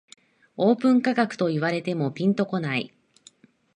[0.57, 2.91] オープン価格と言われてもピンとこない